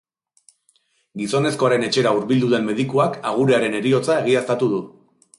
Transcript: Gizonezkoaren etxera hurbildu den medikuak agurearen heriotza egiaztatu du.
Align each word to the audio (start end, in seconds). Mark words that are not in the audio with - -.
Gizonezkoaren 1.19 1.85
etxera 1.87 2.13
hurbildu 2.19 2.49
den 2.53 2.65
medikuak 2.69 3.19
agurearen 3.33 3.77
heriotza 3.81 4.17
egiaztatu 4.23 4.71
du. 4.73 4.81